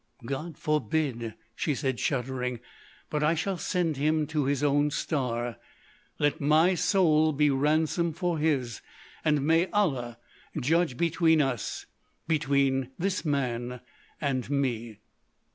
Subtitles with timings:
[0.25, 2.59] "God forbid!" she said, shuddering.
[3.11, 5.57] "But I shall send him to his own star.
[6.17, 8.81] Let my soul be ransom for his!
[9.23, 10.17] And may Allah
[10.59, 13.79] judge between us—between this man
[14.19, 14.97] and me."